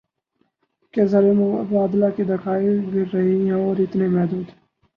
کہ 0.93 1.05
زر 1.05 1.23
مبادلہ 1.33 2.05
کے 2.15 2.23
ذخائر 2.23 2.77
گر 2.93 3.13
رہے 3.13 3.35
ہیں 3.35 3.51
اور 3.59 3.81
اتنے 3.81 4.07
محدود 4.07 4.47